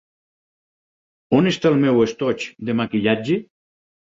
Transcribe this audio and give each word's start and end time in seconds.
On 1.39 1.49
està 1.53 1.69
el 1.73 1.77
meu 1.83 2.01
estoig 2.07 2.49
de 2.71 2.77
maquillatge? 2.81 3.39